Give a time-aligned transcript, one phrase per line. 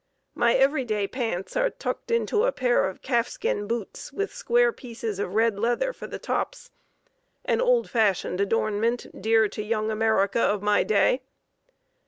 [0.33, 4.71] "My 'every day pants' are tucked into a pair of calf skin boots with square
[4.73, 6.71] pieces of red leather for the tops,
[7.45, 11.21] an old fashioned adornment dear to Young America of my day.